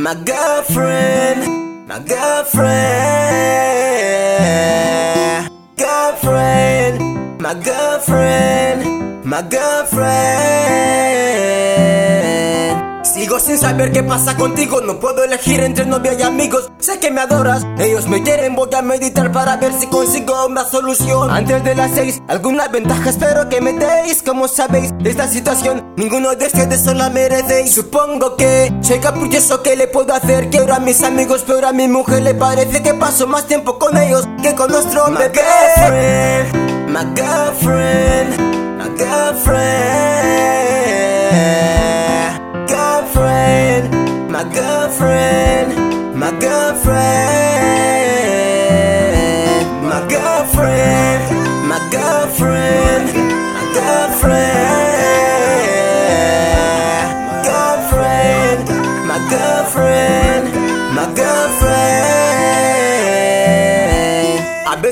[0.00, 2.70] My girlfriend, my girlfriend,
[5.76, 11.57] girlfriend, my girlfriend, my girlfriend.
[13.18, 16.70] Sigo sin saber qué pasa contigo, no puedo elegir entre novia y amigos.
[16.78, 20.64] Sé que me adoras, ellos me quieren, voy a meditar para ver si consigo una
[20.64, 21.28] solución.
[21.28, 24.22] Antes de las seis, alguna ventaja espero que me deis.
[24.22, 27.74] Como sabéis, de esta situación, ninguno de ustedes solo merecéis.
[27.74, 30.48] Supongo que soy capulloso, ¿qué le puedo hacer?
[30.48, 33.96] Quiero a mis amigos, pero a mi mujer le parece que paso más tiempo con
[33.96, 38.67] ellos que con nuestro my my girlfriend, my girlfriend.
[44.58, 45.68] Girlfriend,
[46.18, 46.98] my girlfriend,
[49.92, 51.22] my girlfriend,
[51.68, 53.06] my girlfriend,
[53.54, 54.77] my girlfriend,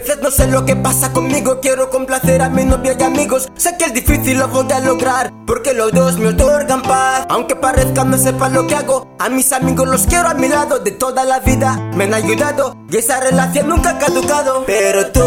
[0.00, 3.48] veces no sé lo que pasa conmigo, quiero complacer a mi novia y amigos.
[3.56, 7.24] Sé que es difícil, lo voy a lograr, porque los dos me otorgan paz.
[7.30, 10.80] Aunque parezca no sepa lo que hago, a mis amigos los quiero a mi lado
[10.80, 11.76] de toda la vida.
[11.94, 14.64] Me han ayudado y esa relación nunca ha caducado.
[14.66, 15.20] Pero tú,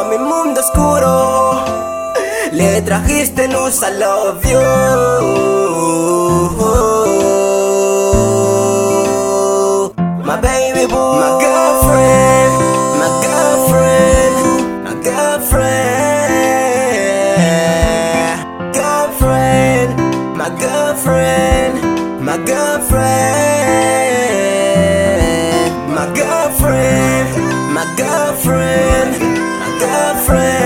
[0.00, 1.64] a mi mundo oscuro,
[2.52, 4.58] le trajiste luz a love you.
[10.24, 11.38] My baby boo,
[20.86, 21.82] girlfriend,
[22.24, 23.02] my girlfriend,
[25.92, 29.20] my girlfriend, my girlfriend,
[29.60, 30.65] my girlfriend.